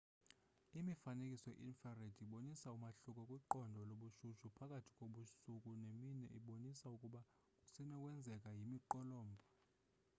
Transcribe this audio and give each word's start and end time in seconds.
imifanekiso 0.79 1.47
ye-infrared 1.51 2.15
ibonisa 2.25 2.67
umahluko 2.77 3.19
kwiqondo 3.29 3.79
lobushushu 3.89 4.47
phakathi 4.57 4.91
kobusuku 4.97 5.71
nemini 5.83 6.25
ibonisa 6.37 6.85
ukuba 6.95 7.19
kusenokwenzeka 7.63 8.49
yimiqolombha 8.57 9.43